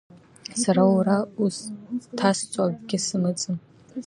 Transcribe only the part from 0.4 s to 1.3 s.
Сара уара